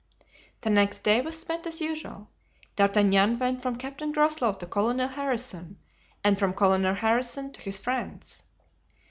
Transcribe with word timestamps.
The 0.61 0.71
next 0.71 1.03
day 1.03 1.21
was 1.21 1.39
spent 1.39 1.67
as 1.67 1.79
usual. 1.79 2.27
D'Artagnan 2.75 3.37
went 3.37 3.61
from 3.61 3.75
Captain 3.75 4.11
Groslow 4.11 4.53
to 4.53 4.65
Colonel 4.65 5.07
Harrison 5.07 5.77
and 6.23 6.39
from 6.39 6.53
Colonel 6.53 6.95
Harrison 6.95 7.51
to 7.51 7.61
his 7.61 7.79
friends. 7.79 8.41